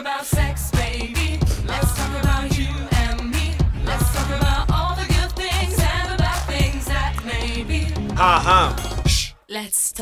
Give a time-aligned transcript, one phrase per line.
[0.00, 1.38] about sex, baby.
[1.66, 3.54] Let's talk about you and me.
[3.84, 7.92] Let's talk about all the good things and the bad things that may be.
[8.16, 8.89] Ah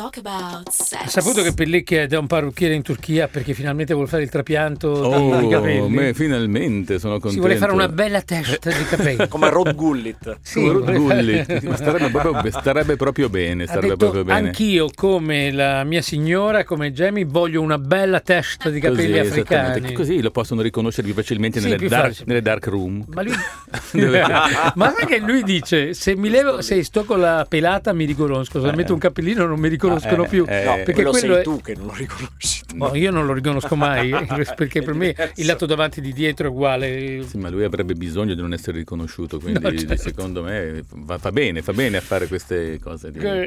[0.02, 0.62] Ha
[1.08, 4.92] saputo che Pellecchi è da un parrucchiere in Turchia perché finalmente vuole fare il trapianto
[4.92, 5.88] dei Oh, capelli?
[5.88, 7.34] me, finalmente sono contento.
[7.34, 9.26] si vuole fare una bella testa di capelli.
[9.26, 10.38] Come Rod Gullit.
[10.40, 11.62] Sì, Come vuole Gullit.
[11.64, 14.46] Ma starebbe, proprio, starebbe proprio bene, Ha starebbe detto, proprio bene.
[14.48, 19.92] anch'io come la mia signora, come Jamie, voglio una bella testa di capelli Così, africani.
[19.94, 23.04] Così lo possono riconoscere più facilmente Sì, nelle, più dark, nelle dark room.
[23.08, 23.32] Ma lui...
[24.74, 28.60] Ma sai che lui dice, se mi levo, se sto con la pelata mi riconosco,
[28.60, 28.76] se Eh.
[28.76, 30.44] metto un capellino non mi riconoscono Ah, eh, più.
[30.48, 30.64] eh.
[30.64, 32.62] No, Eh, perché quello, quello sei è- tu che non lo riconosci.
[32.74, 34.10] No, io non lo riconosco mai,
[34.56, 37.22] perché per me il lato davanti di dietro è uguale.
[37.26, 39.96] Sì, ma lui avrebbe bisogno di non essere riconosciuto, quindi No, certo.
[39.96, 43.10] secondo me va, fa bene, fa bene a fare queste cose.
[43.10, 43.46] di-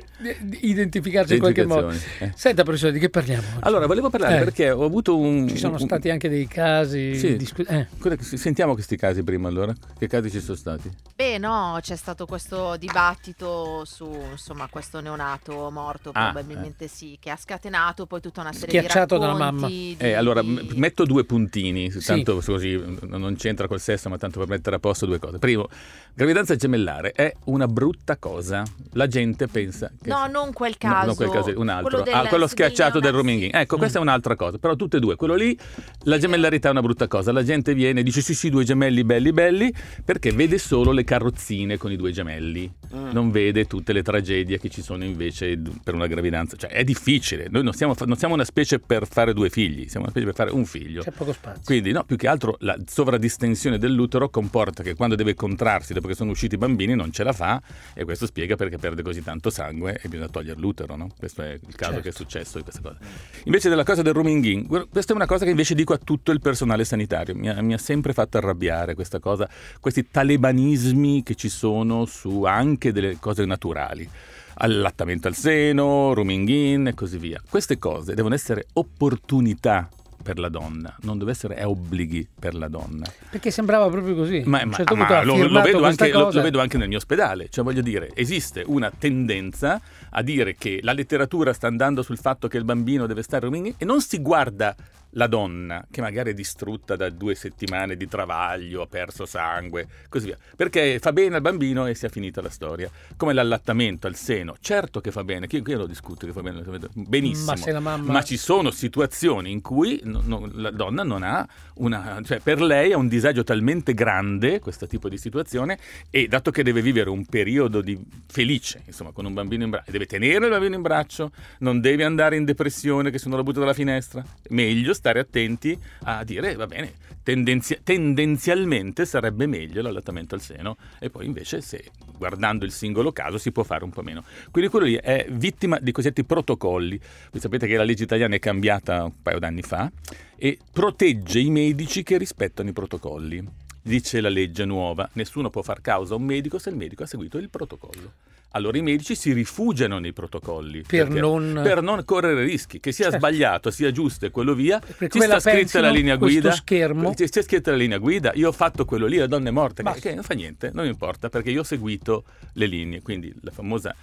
[0.62, 1.90] Identificarsi in qualche modo.
[2.20, 2.32] Eh.
[2.36, 3.44] Senta, professore, di che parliamo?
[3.48, 3.58] oggi?
[3.62, 4.44] Allora, volevo parlare Eh.
[4.44, 5.48] perché ho avuto un...
[5.48, 7.16] Ci sono un- stati anche dei casi.
[7.16, 7.36] Sì.
[7.38, 7.88] discu- eh.
[8.22, 9.74] Sentiamo questi casi prima allora.
[9.98, 10.90] Che casi ci sono stati?
[11.16, 17.30] Beh, no, c'è stato questo dibattito su insomma questo neonato morto, Ah, probabilmente sì, che
[17.30, 19.54] ha scatenato poi tutta una serie Schiacciato di dalla racconti.
[19.62, 19.68] mamma.
[19.68, 22.00] di- Eh, allora, m- metto due puntini, Sì.
[22.06, 25.40] tanto così non c'entra col sesso, ma tanto per mettere a posto due cose.
[25.40, 25.68] Primo,
[26.14, 28.64] gravidanza gemellare è una brutta cosa.
[28.94, 30.10] La gente pensa che...
[30.10, 31.06] No, non quel No, caso.
[31.08, 31.88] non quel caso, un altro.
[31.90, 33.50] Quello del- ah, quello schiacciato del in.
[33.54, 34.58] Ecco, questa è un'altra cosa.
[34.58, 35.58] Però tutte e due, quello lì,
[36.04, 37.32] la gemellarità è una brutta cosa.
[37.32, 41.04] La gente viene e dice sì, sì, due gemelli belli belli, perché vede solo le
[41.04, 42.72] carrozzine con i due gemelli.
[42.96, 43.10] Mm.
[43.12, 46.56] Non vede tutte le tragedie che ci sono invece per una gravidanza.
[46.56, 47.48] Cioè, è difficile.
[47.50, 50.36] Noi non siamo, non siamo una specie per fare due figli, siamo una specie per
[50.36, 51.02] fare un figlio.
[51.02, 51.62] C'è poco spazio.
[51.66, 56.16] Quindi, no, più che altro la sovradistensione dell'utero comporta che quando deve contrarsi dopo che
[56.16, 57.62] sono usciti i bambini non ce la fa
[57.94, 61.10] e questo spiega perché perde così tanto sangue e bisogna togliere l'utero, no?
[61.18, 62.02] Questo è il caso Certo.
[62.02, 62.98] che è successo di questa cosa.
[63.46, 66.32] Invece della cosa del rooming in, questa è una cosa che invece dico a tutto
[66.32, 71.36] il personale sanitario, mi ha, mi ha sempre fatto arrabbiare questa cosa, questi talebanismi che
[71.36, 74.10] ci sono su anche delle cose naturali
[74.56, 77.42] allattamento al seno, rooming in e così via.
[77.50, 79.90] Queste cose devono essere opportunità
[80.22, 83.06] per la donna, non deve essere obblighi per la donna.
[83.30, 84.44] Perché sembrava proprio così.
[84.46, 87.50] Ma, ma- certo ma lo, lo vedo anche, lo- lo vedo anche nel mio ospedale,
[87.50, 92.48] cioè voglio dire, esiste una tendenza a dire che la letteratura sta andando sul fatto
[92.48, 94.76] che il bambino deve stare in e non si guarda
[95.12, 100.28] la donna che magari è distrutta da due settimane di travaglio, ha perso sangue, così
[100.28, 102.90] via, perché fa bene al bambino e si è finita la storia.
[103.18, 106.62] Come l'allattamento al seno, certo che fa bene, io, io lo discuto che fa bene,
[106.94, 107.52] benissimo.
[107.52, 111.24] Ma se la mamma- Ma ci sono situazioni in cui no- no- la donna non
[111.24, 115.78] ha una, cioè per lei è un disagio talmente grande questo tipo di situazione
[116.10, 119.92] e dato che deve vivere un periodo di felice, insomma, con un bambino in braccio,
[119.92, 123.44] deve tenere il bambino in braccio, non deve andare in depressione che se non lo
[123.44, 130.36] butta dalla finestra, meglio stare attenti a dire va bene, tendenzi- tendenzialmente sarebbe meglio l'allattamento
[130.36, 131.86] al seno e poi invece se
[132.16, 134.24] guardando il singolo caso si può fare un po' meno.
[134.52, 137.00] Quindi quello lì è vittima di cosiddetti protocolli.
[137.32, 139.92] Voi sapete che la legge italiana è cambiata un paio d'anni fa
[140.36, 143.44] e protegge i medici che rispettano i protocolli.
[143.82, 147.08] Dice la legge nuova, nessuno può far causa a un medico se il medico ha
[147.08, 148.14] seguito il protocollo.
[148.54, 152.92] Allora i medici si rifugiano nei protocolli Per perché- non- per non correre rischi, che
[152.92, 153.20] sia Certo.
[153.20, 154.80] sbagliato, sia giusto e quello via.
[154.80, 156.52] Per Ci sta scritta la linea guida.
[156.52, 157.14] schermo.
[157.14, 159.84] C'è c'è scritta la linea guida, io ho fatto quello lì, la donna è morta,
[159.84, 160.10] Basta.
[160.10, 163.02] che non fa niente, non importa, perché io ho seguito le linee.
[163.02, 163.94] Quindi il famoso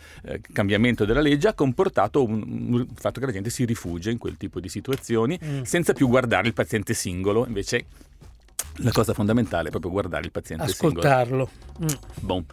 [0.52, 4.60] cambiamento della legge ha comportato il fatto che la gente si rifugia in quel tipo
[4.60, 5.62] di situazioni Mm.
[5.62, 7.84] senza più guardare il paziente singolo, invece
[8.76, 11.00] la cosa fondamentale è proprio guardare il paziente singolo.
[11.00, 11.50] Ascoltarlo.
[11.82, 11.86] Mm.
[12.20, 12.44] Bon.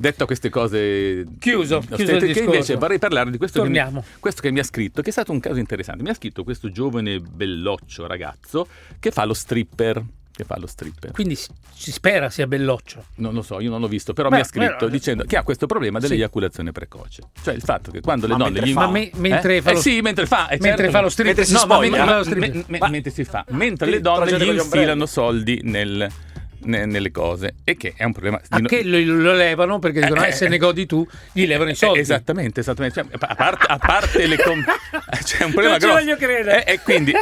[0.00, 2.50] Detto queste cose Chiuso, ostente- chiuso il che discorso.
[2.54, 4.02] invece vorrei parlare di questo che, mi, Torniamo.
[4.18, 6.02] questo che mi ha scritto, che è stato un caso interessante.
[6.02, 8.66] Mi ha scritto questo giovane belloccio ragazzo
[8.98, 10.02] che fa lo stripper.
[10.32, 11.10] Che fa lo stripper.
[11.10, 13.04] Quindi si spera sia belloccio.
[13.16, 15.36] Non lo so, io non l'ho visto, però Beh, mi ha scritto però- dicendo che
[15.36, 16.06] ha questo problema Sì.
[16.08, 17.22] dell'eiaculazione precoce.
[17.42, 18.80] Cioè il fatto che quando le Ma donne mentre gli fa?
[18.86, 19.60] Ma me- mentre eh?
[19.62, 20.90] fa lo Eh sì, mentre fa, eh, mentre certo.
[20.92, 21.36] fa lo stripper.
[21.36, 21.90] Mentre si no, ma spoglia?
[21.90, 22.78] mentre fa lo stripper.
[22.78, 26.10] Ma- mentre si fa, mentre Sì, le donne gli infilano soldi nel-
[26.64, 30.00] ne- nelle cose e che è un problema A no- che lo, lo levano perché
[30.00, 33.02] dicono Eh, eh, se eh, ne godi tu gli levano i soldi Eh, Esattamente, esattamente.
[33.02, 34.62] Cioè, a, parte, a parte le com-
[35.24, 35.92] c'è un problema Non ci grosso.
[36.04, 36.64] voglio credere.
[36.64, 37.12] Eh, E quindi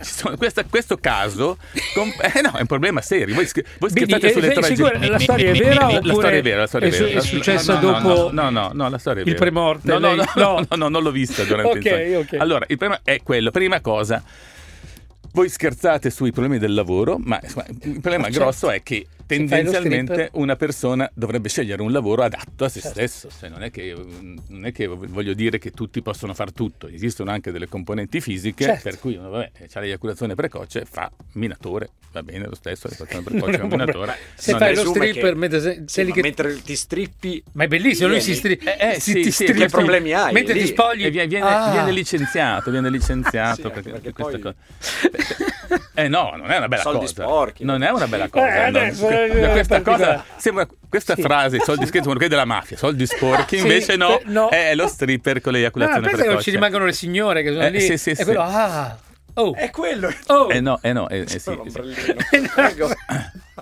[0.00, 1.58] sono- questa- questo caso
[1.94, 3.34] com- eh, no, è un problema serio.
[3.34, 3.48] Voi,
[3.78, 4.76] voi scherzate sulle sei tragedie.
[4.86, 7.18] sicuro- la storia è vera La storia è vera, la storia è vera.
[7.18, 9.98] è successa No, no, no, dopo No, no, no, la storia è il premorte, No,
[9.98, 10.64] no, no, no.
[10.68, 12.26] no, no, non l'ho vista durante il.
[12.40, 13.50] Allora, il problema è quello.
[13.50, 14.22] Prima cosa,
[15.32, 18.38] voi scherzate sui problemi del lavoro, ma insomma, il problema Ma certo.
[18.40, 22.96] grosso è che tendenzialmente una persona dovrebbe scegliere un lavoro adatto a se Certo.
[22.98, 23.28] stesso.
[23.38, 23.94] Cioè, non, è che,
[24.48, 28.64] non è che voglio dire che tutti possono fare tutto, esistono anche delle componenti fisiche,
[28.64, 28.82] Certo.
[28.82, 33.22] per cui uno vabbè, ha l'eiaculazione precoce, fa minatore, va bene lo stesso, l'eiaculazione Non
[33.22, 33.84] è precoce è un un problema.
[33.92, 34.18] minatore.
[34.34, 38.20] Se fai lo stripper, che- mentre, Sì, che- mentre ti strippi Ma è bellissimo, lui
[38.20, 38.56] si Vieni.
[38.56, 39.60] stri- Eh, eh, si- sì, ti sì, strippi.
[39.60, 40.60] che problemi hai Mentre lì?
[40.60, 41.04] ti spogli.
[41.06, 41.70] E viene, Ah.
[41.72, 44.54] viene licenziato, viene licenziato Sì, perché, perché questa poi- cosa.
[45.94, 47.12] Eh no, non è una bella Soldi cosa.
[47.22, 47.64] sporchi.
[47.64, 48.66] Non è una bella cosa.
[48.66, 48.78] Eh, no.
[48.78, 51.20] adesso, Que- eh, questa cosa sembra questa Sì.
[51.22, 54.48] frase, i soldi scherzi sono quelli della mafia, soldi sporchi, Sì, invece no, eh, no.
[54.48, 56.50] è lo stripper con Ah, l'eiaculazione pensa che non ci precoce.
[56.50, 57.80] rimangono le signore che sono Eh, lì.
[57.80, 58.24] sì, sì, e sì.
[58.24, 58.98] quello, ah,
[59.34, 60.08] oh, È quello.
[60.28, 60.50] oh.
[60.50, 61.56] Eh no, eh no, eh, eh, sì, sì.
[62.54, 62.90] Prego.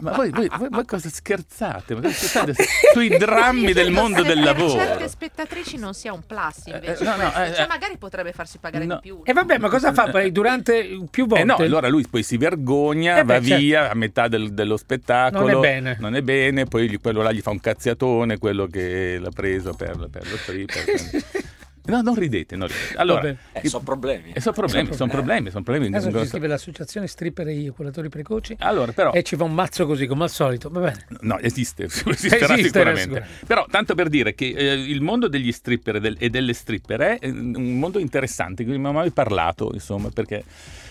[0.01, 1.95] Ma voi, voi- voi- voi cosa scherzate?
[1.95, 2.55] Ma cosa scherzate
[2.93, 4.79] sui drammi del mondo del Per lavoro?
[4.79, 7.03] certe spettatrici non sia un plus invece.
[7.03, 7.67] Eh, no, no, eh, cioè, eh.
[7.67, 8.95] magari potrebbe farsi pagare No.
[8.97, 9.21] di più.
[9.25, 11.43] E vabbè, ma cosa fa poi durante più volte?
[11.43, 13.63] Eh no, allora lui poi si vergogna, Eh beh, va certo.
[13.63, 15.47] via a metà del- dello spettacolo.
[15.49, 15.97] Non è bene.
[15.99, 19.73] Non è bene, poi gli- quello là gli fa un cazziatone, quello che l'ha preso
[19.75, 20.85] per, per lo stripper.
[21.91, 22.97] no, non ridete, non ridete.
[22.97, 23.35] Allora.
[23.53, 24.33] Eh, sono problemi.
[24.33, 25.95] e sono problemi, sono problemi, sono problemi.
[25.95, 29.13] Adesso ci scrive l'associazione stripper e eiaculatori precoci Allora, però...
[29.13, 30.69] e ci fa un mazzo così come al solito.
[30.71, 31.07] Va bene.
[31.21, 33.27] No, esiste, esisterà Esiste, sicuramente.
[33.47, 37.01] Però, tanto per dire che eh, il mondo degli stripper e, del- e delle stripper
[37.01, 40.45] è eh, un mondo interessante, di cui non ho mai parlato, insomma, perché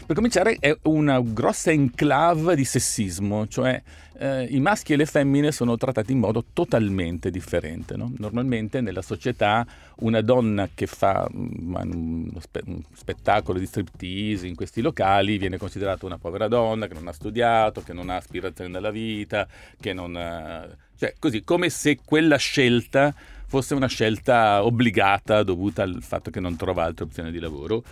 [0.06, 3.82] per cominciare è una grossa enclave di sessismo, cioè
[4.20, 7.96] eh, i maschi e le femmine sono trattati in modo totalmente differente.
[7.96, 8.12] no?
[8.18, 9.66] Normalmente nella società
[9.98, 15.58] una donna che fa mm, uno spe- un spettacolo di striptease in questi locali viene
[15.58, 19.48] considerata una povera donna che non ha studiato, che non ha aspirazioni nella vita,
[19.80, 20.68] che non ha...
[20.98, 23.14] cioè così come se quella scelta
[23.48, 27.84] fosse una scelta obbligata dovuta al fatto che non trova altre opzioni di lavoro.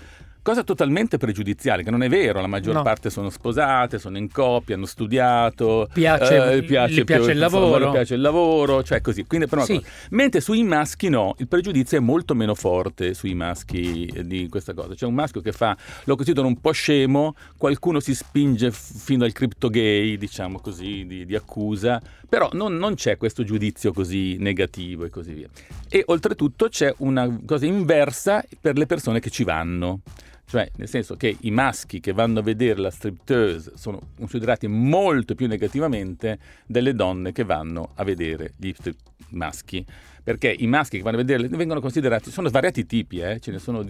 [0.45, 2.83] Cosa totalmente pregiudiziale, che non è vero, la maggior No.
[2.83, 7.87] parte sono sposate, sono in coppia, hanno studiato, Piace- eh, gli piace più- il lavoro.
[7.87, 9.25] gli piace il lavoro, cioè così.
[9.25, 9.83] Quindi, per una Sì.
[10.11, 14.75] Mentre sui maschi no, il pregiudizio è molto meno forte sui maschi eh, di questa
[14.75, 14.93] cosa.
[14.93, 19.31] C'è un maschio che fa, lo considerano un po' scemo, qualcuno si spinge fino al
[19.31, 21.99] cripto gay, diciamo così, di, di accusa,
[22.29, 25.47] però non, non c'è questo giudizio così negativo e così via.
[25.89, 30.01] E oltretutto c'è una cosa inversa per le persone che ci vanno.
[30.47, 35.33] Cioè, nel senso che i maschi che vanno a vedere la striptease sono considerati molto
[35.33, 38.97] più negativamente delle donne che vanno a vedere gli strip
[39.29, 39.83] maschi.
[40.25, 43.59] Perché i maschi che vanno a vedere vengono considerati, sono svariati tipi, eh, ce ne
[43.59, 43.85] sono,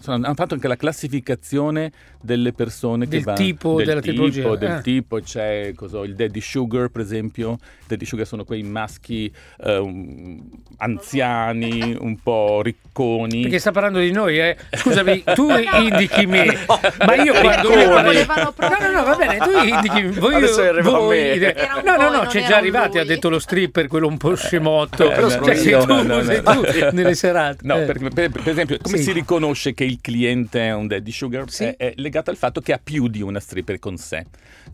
[0.00, 1.92] sono- hanno fatto anche la classificazione
[2.22, 4.80] delle persone che Del vanno tipo, del della tipo, tipologia, del eh.
[4.80, 9.30] tipo, c'è cosa, il daddy sugar per esempio, i daddy sugar sono quei maschi
[9.64, 10.40] eh,
[10.78, 13.42] anziani, un po' ricconi.
[13.42, 14.56] Perché sta parlando di noi, eh?
[14.70, 15.48] Scusami, tu
[15.82, 16.46] indichi me,
[17.04, 20.62] ma io quando lui Volevano No, proprio- no, no, va bene, tu indichi voi, Adesso
[20.82, 23.08] voi- un No, no, voi, no, c'è già un arrivato, ha lui.
[23.08, 25.10] detto lo stripper, quello un po' scemotto.
[25.10, 26.60] Eh, però sono cioè, io, tu, no, no, sei no.
[26.60, 27.58] tu nelle serate.
[27.62, 27.84] No, Eh.
[27.84, 29.02] perché, per, per esempio, come Sì.
[29.04, 31.50] si riconosce che il cliente è un daddy sugar?
[31.50, 31.64] Sì.
[31.64, 34.24] È, è legato al fatto che ha più di una stripper con sé.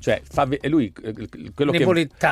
[0.00, 1.12] Cioè, fa lui eh,
[1.54, 1.84] quello che,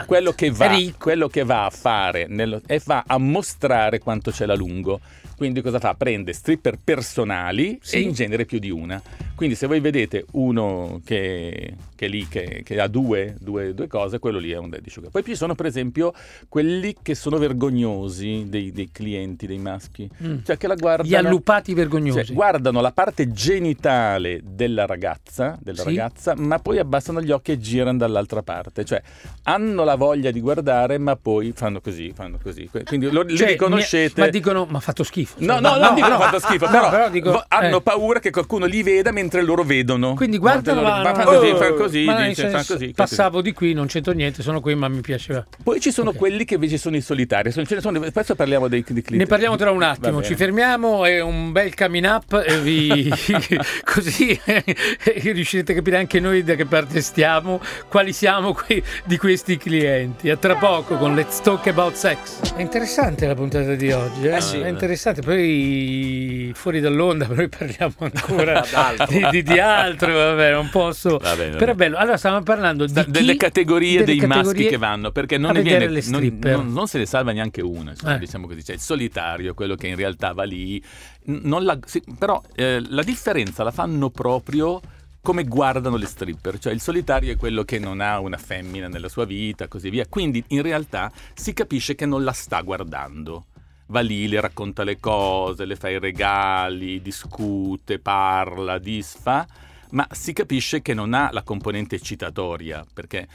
[0.07, 4.47] quello che va, quello che va a fare nello- e va a mostrare quanto c'è
[4.47, 5.01] la lungo.
[5.41, 5.95] Quindi cosa fa?
[5.95, 7.97] Prende stripper personali Sì.
[7.97, 9.01] e in genere più di una.
[9.35, 13.87] Quindi se voi vedete uno che, che è lì, che, che ha due, due- due
[13.87, 15.11] cose, quello lì è un daddy sugar.
[15.11, 16.13] Poi ci sono per esempio
[16.47, 20.07] quelli che sono vergognosi dei, dei clienti, dei maschi.
[20.23, 20.41] Mm.
[20.45, 21.09] Cioè che la guardano...
[21.09, 22.23] Gli allupati vergognosi.
[22.27, 25.85] Cioè, guardano la parte genitale della ragazza, della Sì.
[25.87, 28.85] ragazza, ma poi abbassano gli occhi e girano dall'altra parte.
[28.85, 29.00] Cioè,
[29.45, 32.69] hanno la voglia di guardare, ma poi fanno così, fanno così.
[32.85, 34.21] Quindi lo, li Cioè, riconoscete.
[34.21, 35.29] mi- Ma dicono, ma ha fatto schifo.
[35.39, 36.21] No, Cioè, no, non dicono no.
[36.21, 37.83] fatto schifo, No, però, però dico, hanno eh.
[37.83, 40.15] paura che qualcuno li veda mentre loro vedono.
[40.15, 42.93] Quindi guardano, Mentre loro- ma- fanno così, oh, fanno così, ma nel dice, fanno così,
[42.95, 45.45] Passavo di qui, non c'entro niente, sono qui, ma mi piaceva.
[45.63, 46.17] Poi ci sono Ok.
[46.17, 47.51] quelli che invece sono i solitari.
[47.53, 49.17] Sono- ce ne sono- spesso parliamo dei, dei clienti.
[49.17, 53.09] Ne parliamo tra un attimo, ci fermiamo, è un bel coming up, e vi...
[53.85, 54.39] così
[55.15, 60.31] riuscirete a capire anche noi da che parte stiamo, quali siamo qui di questi clienti.
[60.31, 62.55] A tra poco con Let's Talk About Sex.
[62.55, 64.37] È interessante la puntata di oggi, eh?
[64.37, 64.59] Eh sì.
[64.59, 68.62] è interessante, poi fuori dall'onda noi parliamo ancora
[69.09, 71.19] di, di- di altro, vabbè, non posso...
[71.19, 74.69] Va bene, Però è bello, allora stavamo parlando Da- delle categorie delle dei maschi categorie
[74.69, 76.57] che vanno perché non ne viene le non, stripper.
[76.57, 78.19] non- non se ne salva neanche una insomma, Eh.
[78.19, 80.83] diciamo così c'è il solitario quello che in realtà va lì
[81.25, 84.81] la- sì, però eh, la differenza la fanno proprio
[85.23, 89.11] come guardano le stripper, cioè il solitario è quello che non ha una femmina nella
[89.11, 90.07] sua vita, così via.
[90.09, 93.45] Quindi in realtà si capisce che non la sta guardando.
[93.90, 99.44] Va lì, le racconta le cose, le fa i regali, discute, parla, disfa,
[99.90, 103.26] ma si capisce che non ha la componente eccitatoria, perché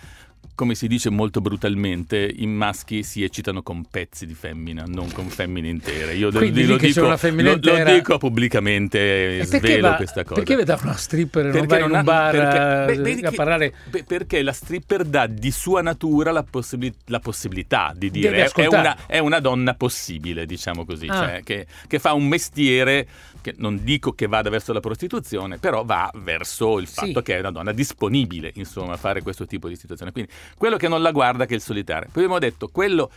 [0.55, 5.27] come si dice molto brutalmente, i maschi si eccitano con pezzi di femmina, non con
[5.27, 6.15] femmine intere.
[6.15, 10.41] Io Quindi lo, dico, lo- lo dico pubblicamente, E svelo va- questa cosa.
[10.41, 12.95] Perché da una stripper non Perché vai in non un ha- bar perché- a- beh,
[12.97, 13.73] vedi a che- parlare?
[13.89, 18.65] beh, perché la stripper dà di sua natura la, possibili- la possibilità di dire è,
[18.67, 21.15] una, è una donna possibile, diciamo così, Ah.
[21.17, 23.07] cioè, che, che fa un mestiere
[23.45, 27.21] che non dico che vada verso la prostituzione, però va verso il fatto Sì.
[27.21, 30.11] che è una donna disponibile, insomma, a fare questo tipo di situazione.
[30.11, 32.09] Quindi quello che non la guarda che è il solitario.
[32.11, 33.11] Poi abbiamo detto quello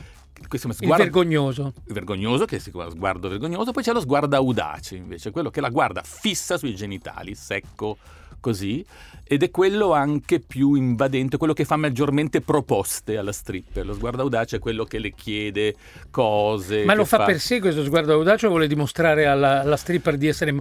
[0.47, 1.73] questo Il sguardo vergognoso.
[1.87, 5.71] vergognoso, che si chiama sguardo vergognoso, poi c'è lo sguardo audace invece, quello che la
[5.71, 7.97] guarda fissa sui genitali, secco
[8.41, 8.85] così,
[9.31, 13.85] ed è quello anche più invadente, quello che fa maggiormente proposte alla stripper.
[13.85, 15.75] Lo sguardo audace è quello che le chiede
[16.11, 16.85] cose.
[16.85, 20.29] Ma lo fa per sé questo sguardo audace o vuole dimostrare alla, alla stripper di
[20.29, 20.57] essere...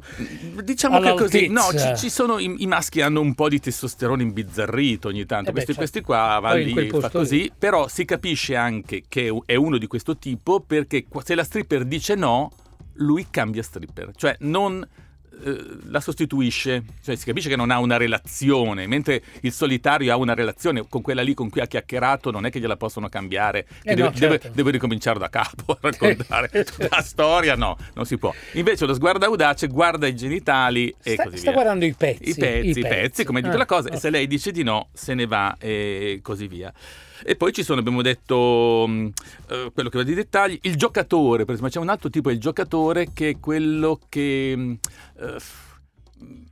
[0.64, 4.22] Diciamo che così, no, ci, ci sono i, i maschi hanno un po' di testosterone
[4.22, 5.80] imbizzarrito ogni tanto, Eh beh, questi, certo.
[5.80, 7.52] questi qua va Poi in lì, fa così, lì.
[7.58, 12.16] però si capisce anche che è uno di questo tipo perché se la stripper dice
[12.16, 12.52] no,
[12.96, 14.86] lui cambia stripper, cioè non
[15.90, 20.34] la sostituisce, cioè si capisce che non ha una relazione, mentre il solitario ha una
[20.34, 23.96] relazione con quella lì con cui ha chiacchierato, non è che gliela possono cambiare, Eh
[23.96, 24.50] deve, deve- certo.
[24.56, 28.34] deve ricominciare da capo a raccontare tutta la storia, no, non si può.
[28.54, 31.54] Invece lo sguardo audace guarda i genitali e Sta, così sta via.
[31.54, 32.30] guardando i pezzi.
[32.30, 34.00] I pezzi, i pezzi, come dice Ah, la cosa, e ah.
[34.00, 36.74] se lei dice di no, se ne va e così via.
[37.24, 39.10] E poi ci sono, abbiamo detto, mh,
[39.50, 42.34] eh, quello che va di dettagli, il giocatore, per esempio, c'è un altro tipo, è
[42.34, 44.78] il giocatore che è quello che mh,
[45.20, 45.38] eh,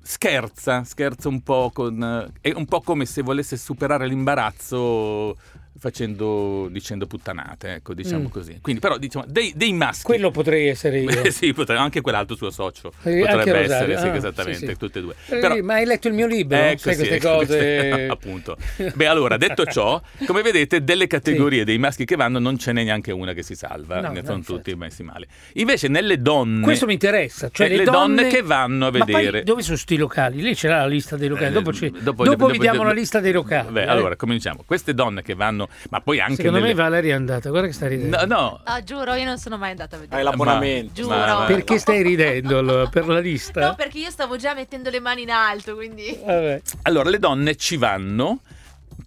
[0.09, 2.31] scherza, scherza un po' con...
[2.41, 5.35] eh, è un po' come se volesse superare l'imbarazzo
[5.77, 8.31] facendo, dicendo puttanate, ecco, diciamo Mm.
[8.31, 8.57] così.
[8.61, 10.03] Quindi, però, diciamo, dei, dei maschi...
[10.03, 11.09] Quello potrei essere io.
[11.31, 14.77] Sì, potrebbe- anche quell'altro suo socio Eh, potrebbe essere, sì, ah, esattamente, sì, sì.
[14.77, 15.15] tutte e due.
[15.27, 16.57] Eh, Però, ma hai letto il mio libro?
[16.57, 18.07] Ecco, Sai sì, queste ecco, cose...
[18.09, 18.57] appunto.
[18.95, 22.83] Beh, allora, detto ciò, come vedete, delle categorie dei maschi che vanno non ce n'è
[22.85, 24.55] neanche una che si salva, No, ne no, sono infatti.
[24.57, 25.27] tutti messi male.
[25.55, 26.63] Invece nelle donne...
[26.63, 29.43] Questo mi interessa, cioè Eh, le, le donne che vanno a vedere.
[29.43, 30.41] dove sono sti locali?
[30.41, 32.93] Lì c'era la lista dei locali, Eh, dopo, ci- dopo- dopo vi diamo dopo- la
[32.93, 33.71] lista dei locali.
[33.71, 33.87] Beh, eh.
[33.87, 34.63] allora, cominciamo.
[34.65, 35.69] Queste donne che vanno...
[35.89, 36.73] Ma poi anche Secondo nelle...
[36.73, 38.17] me Valeria è andata, guarda che sta ridendo.
[38.17, 38.61] No, no.
[38.63, 40.17] Ah, giuro, io non sono mai andata a vedere.
[40.17, 40.93] Hai l'abbonamento.
[41.01, 41.15] Giuro.
[41.15, 43.67] Ma- ma- Perché stai ridendo allora, per la lista?
[43.67, 46.17] No, perché io stavo già mettendo le mani in alto, quindi...
[46.23, 46.61] Vabbè.
[46.83, 48.41] Allora, le donne ci vanno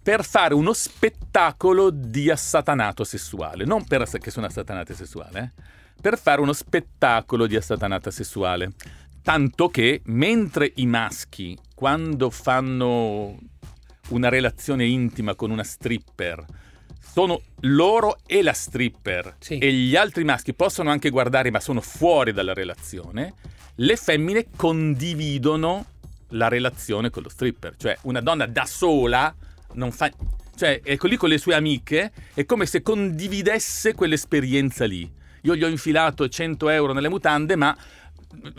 [0.01, 5.61] per fare uno spettacolo di assatanato sessuale, non per che sono assatanate sessuale, eh,
[6.01, 8.71] per fare uno spettacolo di assatanata sessuale.
[9.29, 13.37] Tanto che mentre i maschi, quando fanno
[14.07, 16.43] una relazione intima con una stripper,
[16.99, 19.59] sono loro e la stripper Sì.
[19.59, 23.35] e gli altri maschi possono anche guardare ma sono fuori dalla relazione,
[23.75, 25.85] le femmine condividono
[26.29, 27.75] la relazione con lo stripper.
[27.77, 29.31] Cioè una donna da sola
[29.73, 30.09] non fa...
[30.55, 35.17] Cioè è lì con le sue amiche, è come se condividesse quell'esperienza lì.
[35.43, 37.77] Io gli ho infilato 100 euro nelle mutande, ma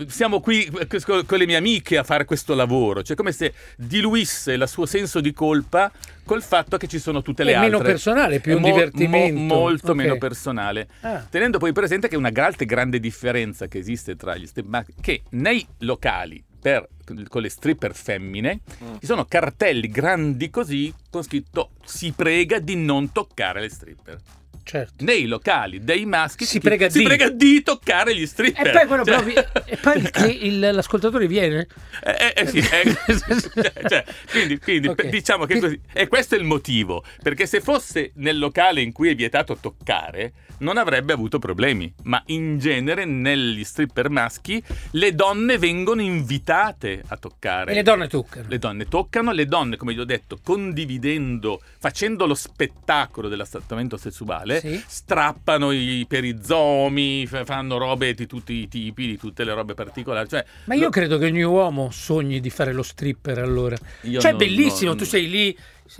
[0.08, 0.68] siamo qui
[1.04, 3.02] con con le mie amiche a fare questo lavoro.
[3.02, 5.90] Cioè come se diluisse il suo senso di colpa
[6.24, 7.70] col fatto che ci sono tutte le È altre.
[7.70, 9.40] meno personale, più È un mo- divertimento.
[9.40, 9.96] mo- molto Ok.
[9.96, 10.88] meno personale.
[11.00, 11.24] Ah.
[11.28, 15.22] Tenendo poi presente che una altra grande differenza che esiste tra gli strip ma che
[15.30, 16.88] nei locali per-
[17.28, 18.96] con le stripper femmine Mm.
[19.00, 24.18] ci sono cartelli grandi così con scritto si prega di non toccare le stripper.
[24.62, 25.04] Certo.
[25.04, 27.04] Nei locali dei maschi Si prega si di.
[27.04, 28.66] prega di toccare gli stripper.
[28.66, 31.66] E poi, quello Cioè- però vi- e poi il l'ascoltatore viene?
[32.04, 32.96] Eh, eh, eh, sì, eh,
[33.88, 35.06] cioè, quindi, quindi, Ok.
[35.08, 35.80] diciamo che così.
[35.92, 37.04] E questo è il motivo.
[37.22, 41.92] Perché se fosse nel locale in cui è vietato toccare, non avrebbe avuto problemi.
[42.04, 44.62] Ma in genere negli stripper maschi
[44.92, 47.72] le donne vengono invitate a toccare.
[47.72, 48.46] E le donne toccano.
[48.48, 54.49] Le donne toccano, le donne, come vi ho detto, condividendo, facendo lo spettacolo dell'assattamento sessuale,
[54.58, 54.82] Sì.
[54.86, 60.28] strappano i perizomi, fanno robe di tutti i tipi, di tutte le robe particolari.
[60.28, 63.76] Cioè, Ma io lo- credo che ogni uomo sogni di fare lo stripper allora.
[64.02, 65.56] Io cioè, non- bellissimo, non- tu sei lì.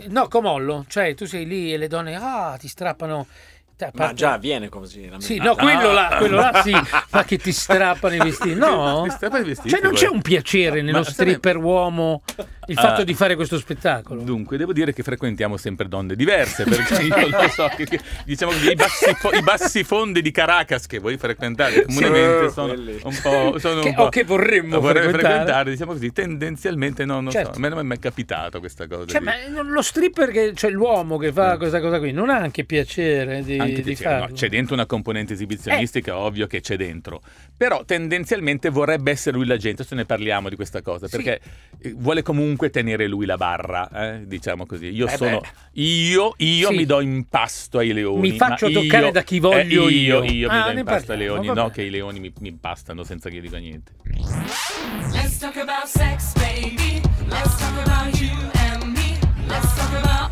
[0.07, 3.27] No, Comollo, cioè tu sei lì e le donne, ah, ti strappano.
[3.81, 5.09] Cioè, Ma già avviene così.
[5.17, 5.93] Sì, no, quello Ah.
[5.93, 6.71] là, quello là sì,
[7.09, 8.53] ma che ti strappano i vestiti.
[8.53, 12.21] No, Ti strappano i vestiti, cioè non c'è un piacere nello Ma stripper uomo
[12.71, 13.03] il fatto Ah.
[13.03, 14.21] di fare questo spettacolo.
[14.21, 18.51] Dunque, devo dire che frequentiamo sempre donne diverse, perché io lo so che, che- diciamo
[18.51, 22.99] così, i bassi, i bassi fondi di Caracas che voi frequentate comunemente Sì, sono quelli.
[23.03, 23.59] un po'...
[23.59, 25.71] Sono Che- un po' o che vorremmo vorrei frequentare.
[25.71, 27.51] diciamo così, tendenzialmente no, non Certo.
[27.53, 29.05] so, a me non è mai capitato questa cosa.
[29.07, 31.57] Cioè, ma lo stripper, che, cioè l'uomo che fa Mm.
[31.57, 34.85] questa cosa qui, non ha anche piacere di, Anche di piacere, no, c'è dentro una
[34.85, 37.21] componente esibizionistica, ovvio che c'è dentro.
[37.61, 41.17] Però tendenzialmente vorrebbe essere lui l'agente, se ne parliamo di questa cosa, Sì.
[41.17, 41.39] perché
[41.79, 44.87] eh, vuole comunque tenere lui la barra, eh, diciamo così.
[44.87, 45.47] Io Eh sono beh.
[45.79, 46.75] io, io Sì.
[46.75, 48.31] mi do in pasto ai leoni.
[48.31, 50.23] Mi faccio ma toccare io- da chi voglio eh, io.
[50.23, 50.49] io.
[50.49, 53.03] Ah, mi do ne in pasto ai leoni, no che i leoni mi, mi impastano
[53.03, 53.91] senza che io dica niente.
[55.11, 56.99] Let's talk about sex, baby.
[57.27, 59.19] Let's talk about you and me.
[59.45, 60.30] Let's talk about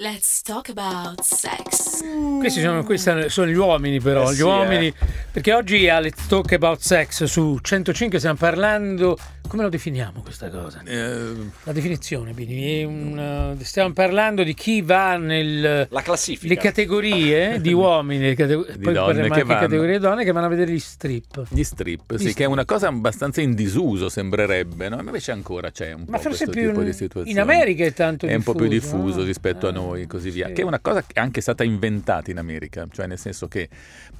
[0.00, 2.04] Let's talk about sex.
[2.38, 4.94] Questi sono, questi sono gli uomini però, Eh gli sì, uomini, eh.
[5.32, 10.48] perché oggi a Let's Talk About Sex su 105 stiamo parlando, come lo definiamo questa
[10.50, 10.82] cosa?
[10.84, 11.32] Eh,
[11.64, 15.86] La definizione, Bini, un, uh, stiamo parlando di chi va nel...
[15.90, 16.52] La classifica.
[16.54, 19.60] Le categorie di uomini, le catego- Di poi parliamo che anche vanno.
[19.60, 21.44] categorie donne che vanno a vedere gli strip.
[21.48, 24.96] Gli strip, Gli sì, che è una cosa abbastanza in disuso, sembrerebbe, no?
[24.96, 27.30] Ma invece ancora c'è un po' Ma forse questo più tipo in- di situazione.
[27.30, 29.24] in America è tanto È un po' più diffuso, no?
[29.24, 30.46] rispetto a Eh, noi, così via.
[30.48, 30.52] sì.
[30.52, 33.68] Che è una cosa che è anche stata inventata in America, cioè nel senso che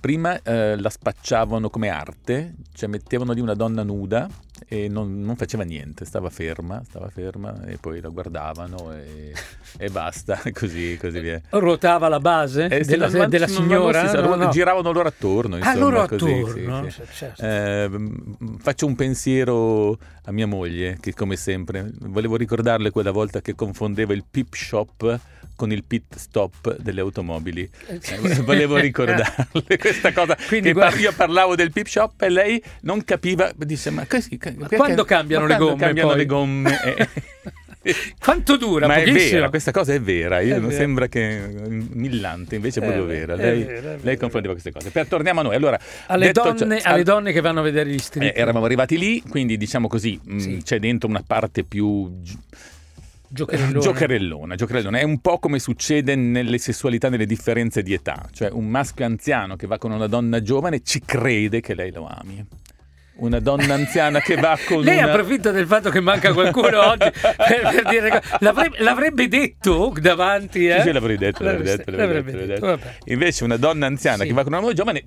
[0.00, 4.28] prima eh, la spacciavano come arte, cioè mettevano lì una donna nuda
[4.66, 9.32] e non, non faceva niente, stava ferma, stava ferma e poi la guardavano e,
[9.78, 11.40] e basta, così, così via.
[11.50, 14.00] Ruotava la base Eh, della, non- della non- signora?
[14.02, 14.48] si sa, No, no.
[14.48, 15.54] giravano loro attorno.
[15.56, 17.02] Ah, Insomma, loro così, attorno, sì, sì.
[17.12, 17.42] certo.
[17.42, 17.90] Eh,
[18.58, 24.12] faccio un pensiero a mia moglie, che come sempre volevo ricordarle quella volta che confondeva
[24.12, 25.20] il pip shop
[25.58, 27.68] con il pit stop delle automobili.
[27.88, 27.98] Eh,
[28.44, 30.36] volevo ricordarle questa cosa.
[30.46, 34.06] Quindi che guarda- par- io parlavo del pip shop e lei non capiva, dice ma,
[34.06, 36.78] così, ma quando cambiano le quando gomme cambiano poi?" le gomme?
[37.80, 37.94] Eh.
[38.18, 38.86] Quanto dura?
[38.88, 39.30] Ma è Pochissimo.
[39.36, 40.80] vera, questa cosa è vera, io È non vera.
[40.80, 41.40] sembra che
[41.92, 43.36] millante, invece è proprio È vera.
[43.36, 44.90] vera, è Lei, vera, è lei confondeva queste cose.
[44.90, 45.54] Per torniamo a noi.
[45.54, 48.24] Allora, Alle, ciò- donne, al- alle donne che vanno a vedere gli strip.
[48.24, 50.60] eh, eravamo arrivati lì, quindi diciamo così, mh, Sì.
[50.62, 52.12] c'è dentro una parte più
[53.28, 53.80] gi- Giocherellone.
[53.80, 54.98] giocherellona, giocherellona.
[54.98, 58.28] È un po' come succede nelle sessualità, nelle differenze di età.
[58.32, 62.06] Cioè un maschio anziano che va con una donna giovane ci crede che lei lo
[62.06, 62.44] ami.
[63.20, 65.10] Una donna anziana che va con Lei una...
[65.10, 70.76] approfitta del fatto che manca qualcuno oggi per, per dire l'avrebbe, l'avrebbe detto davanti, eh?
[70.76, 72.88] Sì, sì, l'avrei detto, l'avrei detto, l'avrei L'avrebbe detto, detto.
[73.06, 74.28] Invece una donna anziana Sì.
[74.28, 75.02] che va con una uomo giovane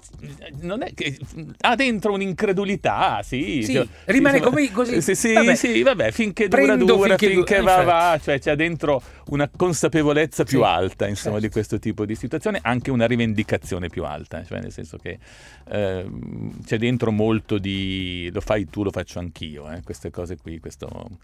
[0.60, 1.18] non è che
[1.62, 3.62] ha dentro un'incredulità, sì.
[3.64, 5.02] Sì, cioè, rimane insomma, come così.
[5.02, 5.56] Sì, sì, Vabbè.
[5.56, 8.10] sì, vabbè, finché dura dura, finché finché, dura, va infatti.
[8.10, 11.48] va, cioè c'è dentro una consapevolezza più alta, insomma, certo.
[11.48, 15.18] di questo tipo di situazione, anche una rivendicazione più alta, cioè nel senso che
[15.70, 18.00] ehm, c'è dentro molto di
[18.32, 21.20] lo fai tu, lo faccio anch'io, eh, queste cose qui, questo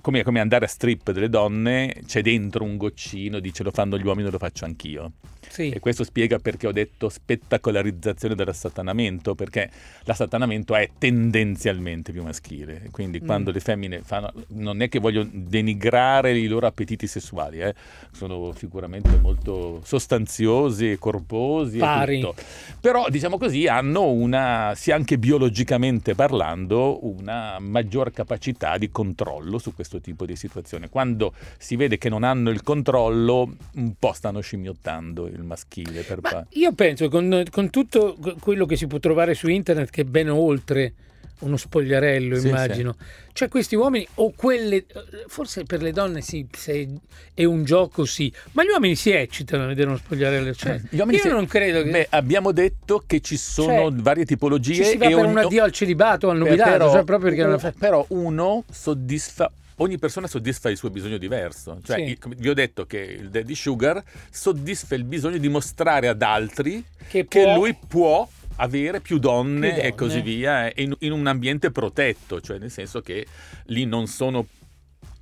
[0.00, 4.04] come, come andare a strip delle donne, c'è dentro un goccino, dice lo fanno gli
[4.04, 5.12] uomini, lo faccio anch'io.
[5.48, 5.70] Sì.
[5.70, 9.70] E questo spiega perché ho detto spettacolarizzazione dell'assatanamento, perché
[10.04, 12.88] l'assatanamento è tendenzialmente più maschile.
[12.90, 13.26] Quindi Mm.
[13.26, 14.32] quando le femmine fanno...
[14.48, 17.74] Non è che voglio denigrare i loro appetiti sessuali, eh,
[18.12, 21.76] sono sicuramente molto sostanziosi e corposi.
[21.76, 22.20] e Pari.
[22.20, 22.34] tutto.
[22.80, 29.74] Però, diciamo così, hanno una, sia anche biologicamente parlando, una maggior capacità di controllo su
[29.74, 30.88] questo tipo di situazione.
[30.88, 36.02] Quando si vede che non hanno il controllo, un po' stanno scimmiottando il maschile.
[36.02, 40.04] Per io penso con, con tutto quello che si può trovare su internet, che è
[40.04, 40.94] ben oltre
[41.40, 42.96] uno spogliarello, Sì, immagino.
[43.32, 44.84] Cioè, questi uomini o quelle.
[45.26, 46.88] Forse per le donne sì, se
[47.34, 48.32] è un gioco, sì.
[48.52, 50.54] Ma gli uomini si eccitano a vedere uno spogliarello.
[50.54, 51.90] Cioè, io si- non credo che.
[51.90, 54.74] Beh, abbiamo detto che ci sono Cioè, varie tipologie.
[54.74, 57.30] ci si va e per ogni- un addio al celibato, al nubilato, però, cioè proprio
[57.30, 62.16] perché non fa- però uno soddisfa ogni persona soddisfa il suo bisogno diverso cioè Sì.
[62.16, 66.84] come vi ho detto che il daddy sugar soddisfa il bisogno di mostrare ad altri
[67.08, 69.88] Che che può- lui può avere più donne, Più donne.
[69.88, 73.26] e così via eh, in, in un ambiente protetto cioè nel senso che
[73.66, 74.46] lì non sono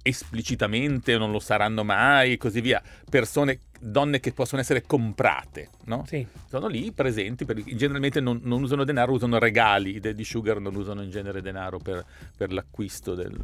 [0.05, 6.05] esplicitamente non lo saranno mai e così via persone donne che possono essere comprate no?
[6.07, 6.25] Sì.
[6.49, 10.75] sono lì presenti, per- generalmente non, non usano denaro, usano regali, i Daddy Sugar non
[10.77, 12.05] usano in genere denaro per,
[12.37, 13.37] per l'acquisto del...